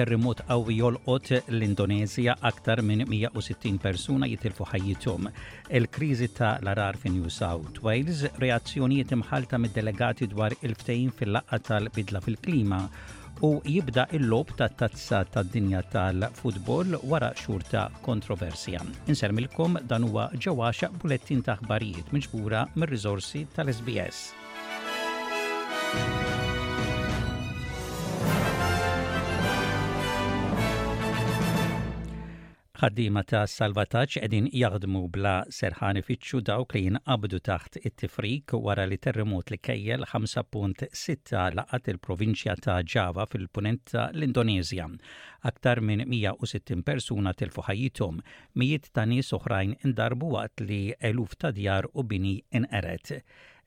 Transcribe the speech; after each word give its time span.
terremot 0.00 0.40
qawwi 0.48 0.78
jolqot 0.80 1.28
l-Indonezja 1.52 2.34
aktar 2.50 2.80
minn 2.86 3.02
160 3.04 3.76
persuna 3.82 4.28
jitilfu 4.30 4.64
ħajjithom. 4.70 5.26
Il-kriżi 5.76 6.28
ta' 6.36 6.54
l-arar 6.62 6.96
fi 6.96 7.10
New 7.12 7.28
South 7.32 7.82
Wales, 7.84 8.22
reazzjonijiet 8.42 9.12
imħalta 9.16 9.60
mid-delegati 9.60 10.28
dwar 10.32 10.54
il-ftejn 10.62 11.12
fil-laqqa 11.18 11.60
tal-bidla 11.68 12.22
fil-klima 12.24 12.80
u 13.44 13.52
jibda 13.74 14.06
il-lob 14.16 14.54
ta' 14.56 14.70
tazza 14.80 15.20
ta' 15.28 15.42
dinja 15.44 15.82
tal-futbol 15.92 16.96
wara 17.10 17.34
xhur 17.36 17.60
ta' 17.72 17.90
kontroversja. 18.06 18.80
Insermilkom 19.06 19.82
dan 19.90 20.08
huwa 20.08 20.30
ġewwaxa 20.32 20.94
bulettin 20.96 21.44
ta' 21.44 21.58
aħbarijiet 21.60 22.14
miġbura 22.16 22.64
mir-riżorsi 22.74 23.44
tal-SBS. 23.56 24.28
Ħaddima 32.80 33.20
ta' 33.28 33.42
salvataġġ 33.52 34.14
qegħdin 34.22 34.46
jaħdmu 34.56 35.00
bla 35.12 35.32
serħan 35.52 35.98
fitxu 36.04 36.38
dawk 36.48 36.72
li 36.76 36.80
jinqabdu 36.86 37.40
taħt 37.48 37.74
it-tifrik 37.90 38.54
wara 38.66 38.86
li 38.88 38.96
terremot 39.06 39.50
li 39.52 39.58
kejjel 39.68 40.06
5.6 40.08 41.42
laqat 41.58 41.90
il-provinċja 41.92 42.54
ta' 42.66 42.78
Java 42.94 43.26
fil-punent 43.28 43.82
ta' 43.92 44.06
l-Indonezja. 44.16 44.86
Aktar 45.50 45.82
minn 45.84 46.06
160 46.08 46.80
persuna 46.86 47.34
tilfu 47.36 47.66
ħajjithom, 47.68 48.22
mijiet 48.56 48.88
ta' 48.96 49.04
nies 49.12 49.28
oħrajn 49.36 49.76
indarbu 49.84 50.32
waqt 50.38 50.64
li 50.70 50.80
eluf 51.10 51.36
ta' 51.36 51.52
djar 51.52 51.84
u 51.92 52.04
bini 52.14 52.38
inqeret 52.56 53.12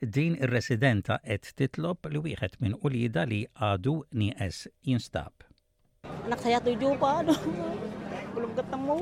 din 0.02 0.40
ir-residenta 0.42 1.20
qed 1.22 1.54
titlob 1.62 2.10
li 2.10 2.26
wieħed 2.32 2.58
minn 2.66 2.74
ulida 2.82 3.28
li 3.30 3.44
għadu 3.62 4.00
nies 4.24 4.66
jinstab. 4.90 5.34
belum 8.34 8.52
ketemu. 8.58 8.98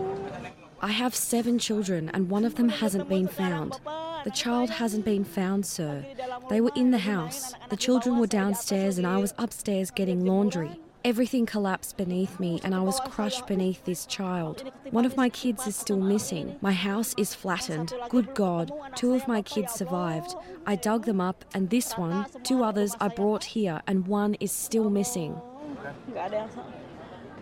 I 0.81 0.87
have 0.91 1.13
seven 1.13 1.59
children, 1.61 2.09
and 2.13 2.29
one 2.29 2.43
of 2.43 2.55
them 2.55 2.69
hasn't 2.69 3.07
been 3.07 3.27
found. 3.27 3.79
The 4.25 4.31
child 4.33 4.69
hasn't 4.69 5.05
been 5.05 5.23
found, 5.23 5.65
sir. 5.65 6.03
They 6.49 6.59
were 6.59 6.71
in 6.75 6.89
the 6.91 7.05
house. 7.05 7.53
The 7.69 7.77
children 7.77 8.17
were 8.19 8.27
downstairs, 8.29 8.97
and 8.97 9.05
I 9.07 9.17
was 9.17 9.33
upstairs 9.37 9.89
getting 9.91 10.25
laundry. 10.25 10.71
Everything 11.05 11.45
collapsed 11.45 11.97
beneath 11.97 12.39
me, 12.39 12.59
and 12.63 12.73
I 12.73 12.81
was 12.81 12.99
crushed 13.09 13.45
beneath 13.45 13.85
this 13.85 14.05
child. 14.07 14.71
One 14.89 15.05
of 15.05 15.15
my 15.17 15.29
kids 15.29 15.65
is 15.67 15.75
still 15.75 15.99
missing. 16.01 16.55
My 16.61 16.73
house 16.73 17.13
is 17.17 17.33
flattened. 17.35 17.93
Good 18.09 18.33
God, 18.33 18.71
two 18.95 19.13
of 19.13 19.27
my 19.27 19.41
kids 19.43 19.73
survived. 19.73 20.35
I 20.65 20.75
dug 20.75 21.05
them 21.05 21.21
up, 21.21 21.45
and 21.53 21.69
this 21.69 21.93
one, 21.95 22.25
two 22.43 22.63
others 22.63 22.93
I 22.99 23.07
brought 23.09 23.43
here, 23.53 23.81
and 23.85 24.05
one 24.07 24.33
is 24.39 24.51
still 24.51 24.89
missing. 24.89 25.37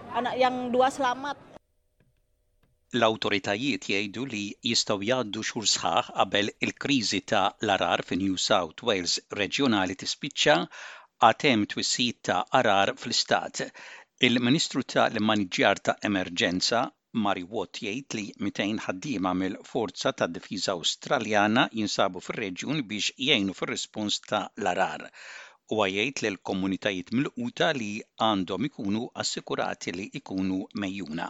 anak 0.10 0.42
yang 0.42 0.74
dua 0.74 0.90
selamat 0.90 1.38
l-awtoritajiet 2.98 3.84
jgħidu 3.88 4.22
li 4.30 4.38
jistgħu 4.68 4.96
jgħaddu 5.08 5.42
xhur 5.50 5.66
sħaħ 5.72 6.08
qabel 6.20 6.48
il-kriżi 6.68 7.20
ta' 7.32 7.42
l-arar 7.66 8.02
fi 8.08 8.16
New 8.22 8.38
South 8.44 8.82
Wales 8.90 9.18
reġjonali 9.42 9.96
tispiċċa 10.04 10.56
għatem 11.28 11.66
twissit 11.74 12.22
ta' 12.30 12.40
arar 12.62 12.94
fl-istat. 12.96 13.62
Il-Ministru 14.30 14.84
ta' 14.96 15.06
l-Maniġjar 15.12 15.82
ta' 15.84 15.96
Emerġenza 16.10 16.82
Mari 17.28 17.46
Watt 17.54 17.84
jgħid 17.86 18.18
li 18.20 18.26
200 18.48 18.68
ħaddiema 18.88 19.36
mill-Forza 19.44 20.16
ta' 20.24 20.32
Difiża 20.40 20.74
Awstraljana 20.78 21.68
jinsabu 21.82 22.26
fir-reġjun 22.30 22.82
biex 22.92 23.14
jgħinu 23.20 23.58
fir-rispons 23.62 24.18
ta' 24.32 24.42
l-arar 24.64 25.06
u 25.78 25.86
għajajt 25.86 26.26
l-komunitajiet 26.32 27.14
mill-quta 27.20 27.70
li 27.78 27.92
għandhom 28.32 28.72
ikunu 28.72 29.04
assikurati 29.26 29.94
li 30.00 30.10
ikunu 30.24 30.64
mejjuna. 30.82 31.30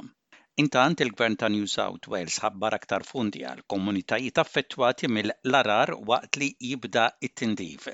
Intant 0.62 1.00
il-Gvern 1.03 1.38
ta' 1.40 1.47
New 1.53 1.68
South 1.74 2.06
Wales 2.12 2.36
ħabbar 2.44 2.75
aktar 2.78 3.06
fundi 3.08 3.46
għal 3.47 3.62
komunitajiet 3.74 4.42
affettwati 4.42 5.08
mill-larar 5.18 5.94
waqt 6.09 6.40
li 6.42 6.50
jibda 6.70 7.06
it-tindif. 7.28 7.86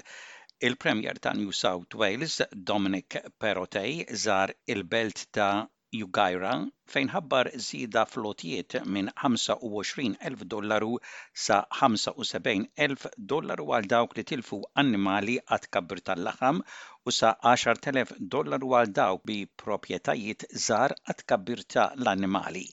Il-Premier 0.69 1.19
ta' 1.21 1.35
New 1.37 1.53
South 1.53 1.93
Wales, 2.01 2.39
Dominic 2.71 3.19
Perotej, 3.37 4.07
żar 4.23 4.55
il-belt 4.73 5.27
ta' 5.37 5.51
Jugajra 5.95 6.55
fejn 6.91 7.11
ħabbar 7.13 7.47
zida 7.67 8.01
flotijiet 8.09 8.79
minn 8.91 9.07
25.000 9.23 10.41
dollaru 10.55 10.97
sa 11.45 11.61
75.000 11.83 13.13
dollaru 13.31 13.69
għal 13.77 13.85
dawk 13.93 14.17
li 14.17 14.25
tilfu 14.33 14.59
annimali 14.81 15.37
għat 15.45 15.69
kabr 15.77 16.01
tal-laħam 16.09 16.63
u 17.09 17.13
sa 17.13 17.29
10.000 17.45 18.17
dollaru 18.33 18.71
għal 18.77 18.91
daw 18.99 19.17
bi 19.29 19.41
propietajiet 19.63 20.45
żar 20.67 20.93
għat 21.05 21.21
kabbirta 21.31 21.83
l-annimali. 22.01 22.63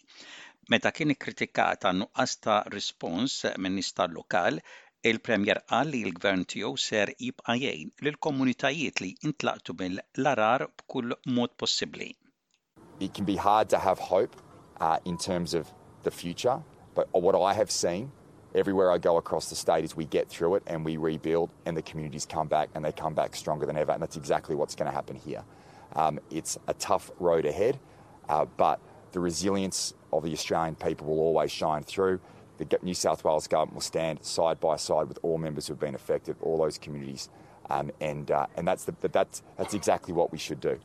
Meta 0.73 0.93
kien 0.97 1.13
kritikata 1.25 1.93
nuqqas 1.93 2.39
ta' 2.47 2.63
rispons 2.75 3.35
minn 3.61 3.77
nista' 3.77 4.07
lokal, 4.15 4.61
il-Premier 5.11 5.61
qal 5.69 5.93
li 5.93 6.01
l-gvern 6.09 6.47
tiegħu 6.55 6.71
ser 6.87 7.13
jibqa' 7.21 7.59
jgħin 7.61 7.93
lill-komunitajiet 8.07 9.05
li 9.05 9.11
intlaqtu 9.29 9.77
mill-larar 9.83 10.65
b'kull 10.81 11.13
mod 11.37 11.53
possibbli. 11.61 12.09
It 13.01 13.13
can 13.13 13.29
be 13.29 13.37
hard 13.37 13.69
to 13.75 13.79
have 13.85 13.99
hope 14.09 14.33
uh, 14.81 14.97
in 15.05 15.19
terms 15.19 15.53
of 15.53 15.69
the 16.05 16.11
future, 16.11 16.57
but 16.95 17.13
what 17.13 17.37
I 17.37 17.53
have 17.61 17.71
seen 17.71 18.09
everywhere 18.55 18.91
I 18.91 18.99
go 18.99 19.17
across 19.17 19.49
the 19.49 19.57
state 19.57 19.85
is 19.85 19.97
we 19.97 20.05
get 20.05 20.29
through 20.29 20.57
it 20.57 20.63
and 20.67 20.85
we 20.85 20.97
rebuild 20.97 21.51
and 21.67 21.77
the 21.77 21.83
communities 21.83 22.27
come 22.27 22.49
back 22.49 22.69
and 22.75 22.85
they 22.85 22.93
come 22.93 23.15
back 23.15 23.35
stronger 23.35 23.67
than 23.67 23.77
ever. 23.77 23.93
And 23.93 24.03
that's 24.03 24.17
exactly 24.17 24.55
what's 24.55 24.75
going 24.75 24.91
to 24.91 24.95
happen 24.95 25.17
here. 25.17 25.43
Um, 25.95 26.19
it's 26.31 26.59
a 26.69 26.75
tough 26.75 27.11
road 27.19 27.47
ahead, 27.47 27.79
uh, 28.29 28.47
but 28.57 28.81
the 29.13 29.21
resilience 29.21 29.93
of 30.13 30.23
the 30.25 30.33
Australian 30.33 30.75
people 30.75 31.07
will 31.09 31.21
always 31.21 31.51
shine 31.51 31.83
through. 31.83 32.21
The 32.59 32.79
New 32.83 32.95
South 32.95 33.25
Wales 33.25 33.47
government 33.47 33.75
will 33.75 33.81
stand 33.83 34.25
side 34.25 34.61
by 34.61 34.77
side 34.77 35.09
with 35.09 35.19
all 35.23 35.37
members 35.39 35.67
who 35.67 35.75
have 35.75 35.81
been 35.81 35.95
affected, 35.95 36.37
all 36.41 36.59
those 36.59 36.79
communities, 36.79 37.29
um, 37.71 37.91
and 38.01 38.31
uh, 38.31 38.47
and 38.57 38.67
that's 38.69 38.85
the, 38.85 38.95
that's 39.09 39.43
that's 39.57 39.75
exactly 39.75 40.15
what 40.15 40.31
we 40.33 40.39
should 40.39 40.61
do. 40.61 40.79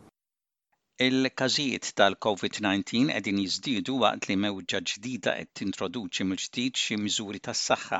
Il-każijiet 1.05 1.87
tal-COVID-19 1.99 3.09
qegħdin 3.15 3.39
jiżdiedu 3.41 3.95
waqt 4.03 4.27
li 4.29 4.35
mewġa 4.45 4.79
ġdida 4.91 5.33
qed 5.41 5.49
tintroduċi 5.59 6.25
mill-ġdid 6.29 6.79
xi 6.83 6.95
miżuri 7.01 7.41
tas-saħħa. 7.47 7.99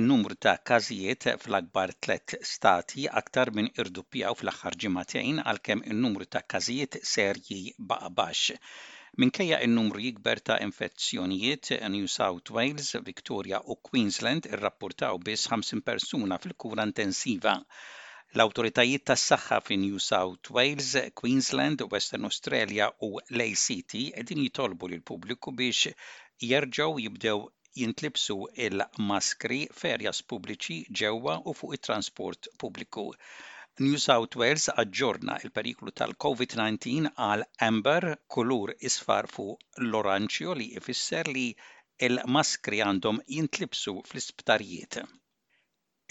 In-numru 0.00 0.34
ta' 0.46 0.52
każijiet 0.70 1.26
fl-akbar 1.34 1.94
tlet 2.06 2.34
stati 2.50 3.06
aktar 3.22 3.52
minn 3.60 3.70
irdupjaw 3.84 4.36
fl-aħħar 4.42 4.76
ġimagħtejn 4.84 5.40
għalkemm 5.44 5.88
in-numru 5.94 6.28
ta' 6.36 6.44
każijiet 6.56 7.00
serji 7.14 7.60
baqa' 7.92 8.12
baxx. 8.20 8.58
Minkejja 9.24 9.62
in 9.68 9.76
numru 9.80 10.02
jikber 10.08 10.42
ta' 10.50 10.58
infezzjonijiet, 10.68 11.70
New 11.96 12.10
South 12.18 12.52
Wales, 12.58 12.92
Victoria 13.08 13.62
u 13.64 13.78
Queensland 13.90 14.50
irrappurtaw 14.54 15.22
biss 15.30 15.48
50 15.56 15.84
persuna 15.92 16.42
fil-kura 16.44 16.86
intensiva. 16.92 17.62
L-awtoritajiet 18.36 19.02
tas-saħħa 19.08 19.58
fi 19.66 19.76
New 19.82 19.98
South 20.06 20.48
Wales, 20.56 20.88
Queensland, 21.20 21.84
Western 21.92 22.26
Australia 22.28 22.88
u 23.06 23.08
Lay 23.40 23.54
City 23.60 24.00
qegħdin 24.16 24.42
jitolbu 24.46 24.90
l 24.90 24.98
pubbliku 25.10 25.54
biex 25.60 25.92
jerġaw 26.48 26.98
jibdew 27.04 27.38
jintlibsu 27.82 28.36
il-maskri 28.66 29.60
ferjas 29.80 30.20
pubbliċi 30.34 30.76
ġewwa 31.02 31.38
u 31.52 31.56
fuq 31.60 31.78
it-transport 31.78 32.50
pubbliku. 32.64 33.06
New 33.88 34.02
South 34.06 34.36
Wales 34.42 34.68
aġġorna 34.84 35.38
il-periklu 35.46 35.96
tal-COVID-19 36.02 37.14
għal 37.30 37.46
amber 37.70 38.08
kulur 38.36 38.74
isfar 38.90 39.30
fuq 39.38 39.84
l-oranċju 39.88 40.58
li 40.60 40.68
ifisser 40.82 41.32
li 41.38 41.46
il-maskri 42.10 42.82
għandhom 42.90 43.22
jintlibsu 43.38 44.00
fl-isptarijiet. 44.12 45.06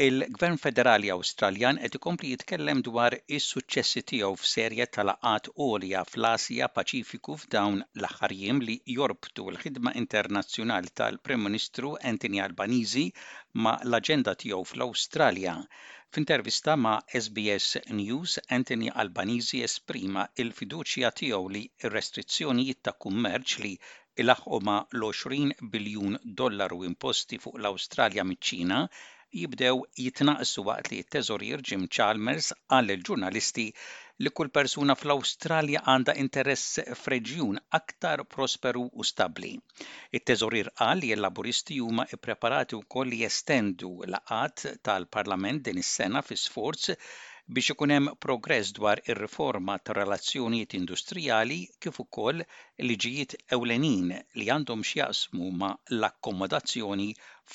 Il-Gvern 0.05 0.57
Federali 0.63 1.09
Awstraljan 1.13 1.77
qed 1.83 1.95
ikompli 1.99 2.27
jitkellem 2.31 2.81
dwar 2.87 3.13
is-suċċessi 3.37 4.01
tiegħu 4.09 4.35
f'serje 4.41 4.85
tal 4.97 5.11
aqat 5.13 5.47
għolja 5.53 6.03
fl-Asja 6.09 6.67
Paċifiku 6.75 7.37
f'dawn 7.43 7.79
l-aħħar 8.01 8.35
jiem 8.41 8.59
li 8.67 8.75
jorbtu 8.97 9.45
l-ħidma 9.53 9.93
internazzjonali 10.01 10.93
tal-Prim 11.01 11.41
Ministru 11.47 11.95
Anthony 12.11 12.37
Albanizi 12.45 13.07
ma' 13.65 13.73
l-aġenda 13.87 14.35
tiegħu 14.43 14.67
fl-Awstralja. 14.73 15.55
F'intervista 16.13 16.77
ma' 16.83 17.01
SBS 17.23 17.81
News, 18.03 18.37
Anthony 18.59 18.93
Albanizi 19.05 19.63
esprima 19.71 20.27
il-fiduċja 20.45 21.13
tiegħu 21.23 21.51
li 21.57 21.65
r-restrizzjonijiet 21.89 22.83
ta' 22.89 22.95
kummerċ 23.07 23.57
li 23.65 23.73
il-aħqu 24.25 24.61
ma' 24.69 24.77
l-20 25.01 25.57
biljun 25.75 26.21
dollaru 26.43 26.83
imposti 26.91 27.41
fuq 27.47 27.57
l-Awstralja 27.63 28.27
miċ-Ċina 28.33 28.83
jibdew 29.35 29.77
jitnaqsu 30.05 30.61
waqt 30.67 30.89
li 30.91 30.97
t-teżorir 31.07 31.63
Jim 31.69 31.81
Chalmers 31.95 32.47
għall 32.77 32.93
il-ġurnalisti 32.93 33.65
li 34.25 34.31
kull 34.39 34.51
persuna 34.57 34.95
fl-Awstralja 35.01 35.81
għandha 35.91 36.15
interess 36.23 36.79
f'reġjun 37.01 37.59
aktar 37.79 38.23
prosperu 38.35 38.85
u 39.01 39.07
stabli. 39.11 39.51
It-teżorir 40.21 40.71
qal 40.81 41.03
li 41.03 41.11
l-laburisti 41.17 41.79
huma 41.87 42.07
ippreparati 42.17 42.79
wkoll 42.81 43.17
jestendu 43.23 43.91
laqat 44.15 44.65
tal-Parlament 44.89 45.65
din 45.67 45.83
is-sena 45.85 46.23
fi 46.29 46.39
sforz 46.47 46.91
biex 47.55 47.69
ikun 47.71 47.91
hemm 47.93 48.07
progress 48.23 48.69
dwar 48.77 48.99
ir-riforma 49.11 49.75
tar 49.87 49.95
relazzjonijiet 49.99 50.73
industrijali 50.77 51.59
kif 51.85 51.99
ukoll 52.03 52.41
liġijiet 52.89 53.35
ewlenin 53.57 54.09
li 54.41 54.47
għandhom 54.55 54.81
x'jaqsmu 54.89 55.47
ma 55.61 55.69
l-akkomodazzjoni, 55.97 57.07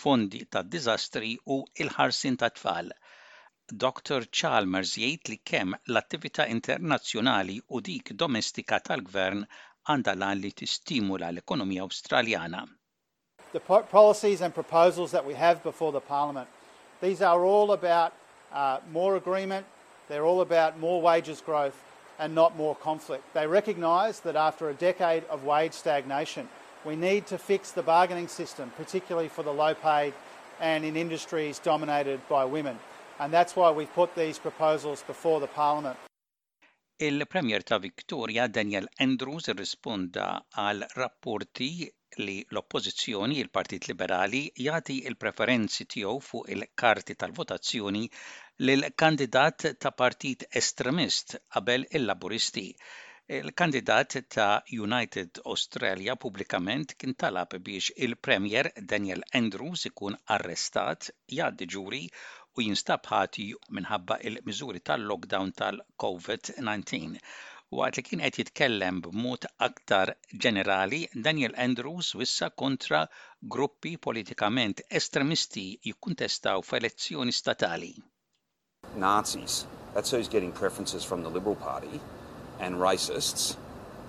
fondi 0.02 0.40
tad-diżastri 0.56 1.32
u 1.54 1.58
l-ħarsin 1.88 2.38
tat-tfal. 2.42 2.88
Dr. 3.84 4.26
Chalmers 4.40 4.94
jgħid 5.02 5.32
li 5.34 5.38
kemm 5.52 5.76
l-attività 5.92 6.48
internazzjonali 6.56 7.58
u 7.68 7.80
dik 7.88 8.14
domestika 8.24 8.80
tal-gvern 8.88 9.44
għandha 9.92 10.16
lan 10.22 10.40
li 10.40 10.52
tistimula 10.62 11.28
l-ekonomija 11.34 11.84
Awstraljana. 11.84 12.64
the 13.52 13.60
policies 13.60 14.40
and 14.40 14.54
proposals 14.54 15.10
that 15.10 15.26
we 15.26 15.34
have 15.34 15.62
before 15.62 15.92
the 15.92 16.00
Parliament. 16.00 16.48
These 17.02 17.20
are 17.20 17.44
all 17.44 17.72
about 17.72 18.14
uh, 18.50 18.78
more 18.90 19.16
agreement, 19.16 19.66
They're 20.08 20.24
all 20.24 20.40
about 20.40 20.78
more 20.78 21.00
wages 21.00 21.40
growth 21.40 21.80
and 22.18 22.34
not 22.34 22.56
more 22.56 22.74
conflict. 22.74 23.24
They 23.34 23.46
recognise 23.46 24.20
that 24.20 24.36
after 24.36 24.68
a 24.68 24.74
decade 24.74 25.24
of 25.26 25.44
wage 25.44 25.72
stagnation, 25.72 26.48
we 26.84 26.96
need 26.96 27.26
to 27.28 27.38
fix 27.38 27.70
the 27.70 27.82
bargaining 27.82 28.28
system, 28.28 28.70
particularly 28.76 29.28
for 29.28 29.42
the 29.42 29.52
low 29.52 29.74
paid 29.74 30.14
and 30.60 30.84
in 30.84 30.96
industries 30.96 31.58
dominated 31.58 32.20
by 32.28 32.44
women. 32.44 32.78
And 33.18 33.32
that's 33.32 33.54
why 33.56 33.70
we've 33.70 33.92
put 33.94 34.14
these 34.14 34.38
proposals 34.38 35.02
before 35.04 35.40
the 35.40 35.46
Parliament. 35.46 35.96
Il-Premier 36.98 37.60
ta' 37.60 37.78
Victoria 37.78 38.46
Daniel 38.48 38.86
Andrews 39.06 39.48
irrisponda 39.50 40.26
għal 40.62 40.84
rapporti 40.98 41.70
li 42.18 42.32
l-Oppożizzjoni 42.54 43.38
il 43.42 43.48
partit 43.56 43.86
Liberali 43.88 44.40
jagħti 44.64 44.96
l-preferenzi 45.10 45.86
tiegħu 45.94 46.18
fuq 46.26 46.50
il-karti 46.56 47.14
tal-votazzjoni 47.22 48.02
lil 48.68 48.84
kandidat 49.02 49.64
ta' 49.84 49.92
partit 50.02 50.44
estremist 50.60 51.38
qabel 51.56 51.86
il-Laburisti. 52.00 52.66
Il-kandidat 53.38 54.18
ta' 54.36 54.62
United 54.86 55.40
Australia 55.46 56.16
pubblikament 56.26 56.92
kien 57.00 57.14
talab 57.24 57.56
biex 57.70 57.92
il-Premier 58.06 58.68
Daniel 58.94 59.24
Andrews 59.40 59.86
ikun 59.90 60.18
arrestat, 60.36 61.08
jgħaddi 61.36 61.70
ġuri 61.76 62.02
u 62.56 62.68
jinstab 62.68 63.08
ħati 63.14 63.48
minħabba 63.78 64.20
il-miżuri 64.32 64.84
tal-lockdown 64.90 65.56
tal-COVID-19 65.62 67.22
Waqt 67.78 67.96
li 67.96 68.02
kien 68.06 68.20
qed 68.22 68.36
jitkellem 68.38 68.96
b'mod 69.04 69.44
aktar 69.66 70.10
ġenerali, 70.44 70.98
Daniel 71.26 71.54
Andrews 71.66 72.10
wissa 72.20 72.50
kontra 72.62 72.98
gruppi 73.54 73.92
politikament 74.06 74.82
estremisti 75.00 75.62
jikkuntestaw 75.88 76.60
f'elezzjoni 76.70 77.32
statali. 77.36 77.94
Nazis, 79.06 79.54
that's 79.94 80.10
who's 80.12 80.28
getting 80.34 80.52
preferences 80.60 81.02
from 81.08 81.22
the 81.22 81.30
Liberal 81.38 81.56
Party 81.64 81.96
and 82.60 82.76
racists 82.84 83.56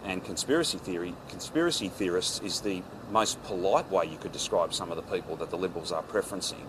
and 0.03 0.25
conspiracy 0.25 0.77
theory. 0.89 1.13
Conspiracy 1.35 1.87
theorists 1.87 2.41
is 2.43 2.59
the 2.59 2.81
most 3.19 3.41
polite 3.45 3.87
way 3.89 4.03
you 4.11 4.17
could 4.17 4.33
describe 4.39 4.73
some 4.79 4.91
of 4.91 4.97
the 4.99 5.07
people 5.15 5.37
that 5.37 5.49
the 5.55 5.61
Liberals 5.65 5.93
are 5.93 6.03
preferencing. 6.11 6.67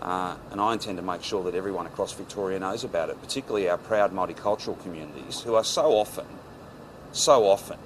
Uh, 0.00 0.34
and 0.50 0.60
I 0.60 0.72
intend 0.72 0.96
to 0.96 1.02
make 1.02 1.22
sure 1.22 1.44
that 1.44 1.54
everyone 1.54 1.86
across 1.86 2.12
Victoria 2.14 2.58
knows 2.58 2.84
about 2.84 3.10
it, 3.10 3.20
particularly 3.20 3.68
our 3.68 3.76
proud 3.76 4.12
multicultural 4.12 4.80
communities 4.82 5.40
who 5.42 5.54
are 5.54 5.64
so 5.64 5.92
often, 5.92 6.24
so 7.12 7.46
often 7.46 7.78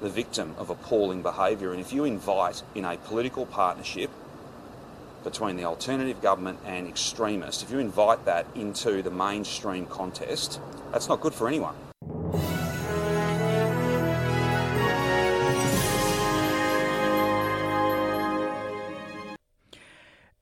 the 0.00 0.08
victim 0.08 0.54
of 0.56 0.70
appalling 0.70 1.22
behaviour. 1.22 1.72
And 1.72 1.80
if 1.80 1.92
you 1.92 2.04
invite 2.04 2.62
in 2.74 2.86
a 2.86 2.96
political 2.96 3.44
partnership 3.44 4.08
between 5.24 5.56
the 5.56 5.64
alternative 5.64 6.22
government 6.22 6.58
and 6.64 6.88
extremists, 6.88 7.62
if 7.62 7.70
you 7.70 7.80
invite 7.80 8.24
that 8.24 8.46
into 8.54 9.02
the 9.02 9.10
mainstream 9.10 9.84
contest, 9.86 10.58
that's 10.92 11.08
not 11.08 11.20
good 11.20 11.34
for 11.34 11.48
anyone. 11.48 11.74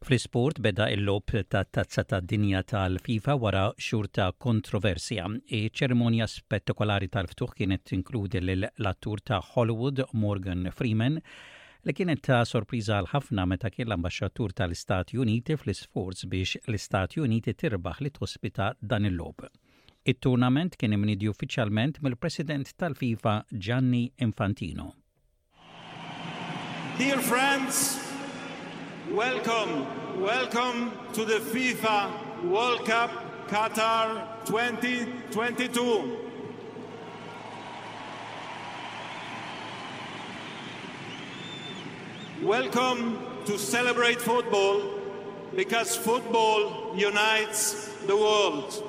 Fl-isport 0.06 0.60
beda 0.62 0.84
il-lob 0.90 1.48
ta' 1.48 1.64
tazza 1.64 2.04
ta' 2.06 2.20
dinja 2.20 2.60
tal-FIFA 2.62 3.34
wara 3.42 3.62
xur 3.86 4.06
ta' 4.14 4.28
kontroversja. 4.44 5.24
Iċ-ċerimonja 5.58 6.28
spettakolari 6.30 7.08
tal-ftuħ 7.10 7.56
kienet 7.58 7.90
inkludi 7.96 8.38
l-attur 8.38 9.18
ta' 9.26 9.40
Hollywood 9.42 10.04
Morgan 10.22 10.68
Freeman 10.70 11.18
li 11.18 11.96
kienet 11.98 12.22
ta' 12.22 12.38
sorpriza 12.46 13.00
għal 13.00 13.10
ħafna 13.16 13.48
meta 13.50 13.72
kien 13.74 13.88
l-ambasċatur 13.90 14.54
tal-Istati 14.62 15.18
Uniti 15.18 15.58
fl-isforz 15.58 16.28
biex 16.30 16.62
l-Istati 16.68 17.18
Uniti 17.26 17.56
tirbaħ 17.64 18.04
li 18.06 18.14
tospita 18.14 18.76
dan 18.78 19.10
il-lob. 19.10 19.42
It-turnament 20.06 20.78
kien 20.78 20.94
imnidi 20.94 21.26
uffiċjalment 21.34 21.98
mill-President 22.06 22.76
tal-FIFA 22.78 23.34
Gianni 23.58 24.06
Infantino. 24.22 24.92
Dear 26.96 27.18
friends, 27.18 27.96
Welcome, 29.12 29.86
welcome 30.20 30.90
to 31.12 31.24
the 31.24 31.34
FIFA 31.38 32.48
World 32.50 32.84
Cup 32.86 33.10
Qatar 33.48 34.44
2022. 34.44 36.16
Welcome 42.42 43.18
to 43.44 43.56
celebrate 43.56 44.20
football 44.20 44.82
because 45.54 45.94
football 45.94 46.96
unites 46.96 47.88
the 48.06 48.16
world. 48.16 48.82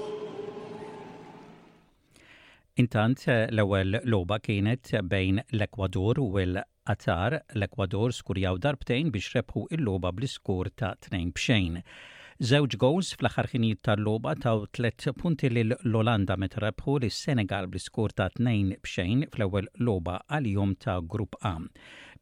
انتانت 2.80 3.19
الأول 3.30 3.92
لعبة 4.04 4.38
كانت 4.38 4.96
بين 4.96 5.40
الإكوادور 5.54 6.19
وال 6.19 6.64
qatar 6.88 7.36
l-Ekwador 7.60 8.13
skurjaw 8.16 8.56
darbtejn 8.63 9.10
biex 9.12 9.34
rebħu 9.36 9.66
il-loba 9.75 10.13
bl-iskur 10.16 10.69
ta' 10.80 10.94
2 11.10 11.34
bxejn. 11.36 11.81
Żewġ 12.50 12.78
gowls 12.84 13.10
fl-aħħar 13.18 13.50
ħinijiet 13.51 13.81
tal-loba 13.88 14.36
taw 14.44 14.63
tlet 14.78 15.07
punti 15.19 15.50
lil 15.51 15.74
l-Olanda 15.81 16.38
meta 16.39 16.62
rebħu 16.63 16.95
lis 17.04 17.18
senegal 17.28 17.68
bl-iskur 17.68 18.13
ta' 18.16 18.30
2 18.39 18.78
bxejn 18.86 19.25
fl-ewwel 19.34 19.68
loba 19.89 20.19
għal-jum 20.38 20.78
ta' 20.86 21.00
Grupp 21.12 21.36
A. 21.51 21.56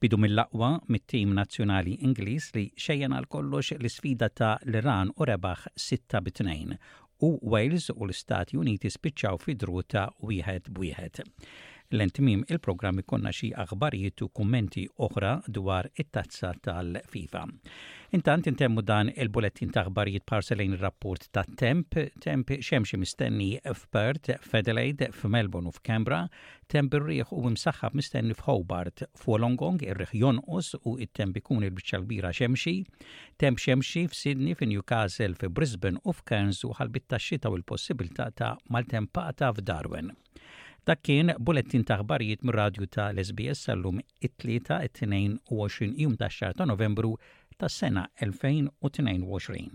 Bidu 0.02 0.18
mill-laqwa 0.20 0.72
mit-tim 0.92 1.36
nazzjonali 1.38 2.00
Ingliż 2.08 2.50
li 2.58 2.66
xejjen 2.88 3.14
għal 3.20 3.30
kollox 3.38 3.76
l-isfida 3.78 4.32
ta' 4.34 4.56
l-Iran 4.72 5.14
u 5.20 5.30
rebaħ 5.30 5.70
6 5.90 6.22
bit 6.26 6.42
u 7.26 7.30
Wales 7.52 7.86
u 7.94 8.02
l-Stati 8.10 8.58
Uniti 8.60 8.90
spiċċaw 8.92 9.38
fi 9.40 9.54
druta 9.56 10.02
wieħed 10.28 10.74
b'wieħed 10.76 11.24
l-entimim 11.94 12.42
il-programm 12.50 13.00
konna 13.06 13.30
xi 13.38 13.52
aħbarijiet 13.62 14.24
u 14.26 14.30
kummenti 14.34 14.86
oħra 15.06 15.36
dwar 15.54 15.86
it-tazza 16.02 16.50
tal-FIFA. 16.66 17.44
Intant 18.16 18.48
intemmu 18.50 18.82
dan 18.86 19.10
il-bulettin 19.14 19.70
ta' 19.74 19.84
aħbarijiet 19.86 20.26
parselejn 20.30 20.78
rapport 20.82 21.26
ta' 21.36 21.44
temp, 21.60 21.98
temp 22.24 22.54
xemxie 22.62 22.98
mistenni 23.02 23.52
f'Perth, 23.62 24.34
f'Adelaide, 24.42 25.12
f'Melbourne 25.12 25.70
u 25.70 25.76
f'Canberra, 25.76 26.24
temp 26.72 26.96
ir 26.98 27.24
u 27.30 27.44
msaħħab 27.54 27.98
mistenni 28.00 28.38
f'Hobart, 28.40 29.06
f'Wolongong, 29.20 29.84
ir 29.86 30.00
reħjon 30.02 30.42
us 30.48 30.74
u 30.88 30.96
it-temp 31.06 31.38
ikun 31.44 31.66
il-biċċa 31.68 32.02
kbira 32.06 32.34
xemxi, 32.34 32.76
temp 33.42 33.62
xemxi 33.62 34.08
f'Sydney, 34.10 34.58
f'Newcastle, 34.58 35.36
f'Brisbane 35.38 36.02
u 36.04 36.16
f'Cairns 36.16 36.64
u 36.66 36.74
ħalbit 36.80 37.10
ta' 37.14 37.22
xita 37.22 37.52
u 37.52 37.60
l 37.60 37.68
possibilta 37.68 38.32
ta' 38.32 38.56
maltempata 38.74 39.52
f'Darwin. 39.54 40.16
Dak 40.88 41.00
kien 41.08 41.30
bulettin 41.48 41.84
ta' 41.90 41.96
ħbarijiet 42.02 42.44
mir-radju 42.48 42.88
ta' 42.96 43.06
l-SBS 43.14 43.64
sal-lum 43.70 44.02
it-tlieta 44.30 44.78
22 45.00 45.98
jum 46.06 46.14
ta' 46.22 46.30
xar 46.38 46.56
ta' 46.62 46.70
novembru 46.74 47.12
ta' 47.58 47.72
sena 47.80 48.06
2022. 48.28 49.66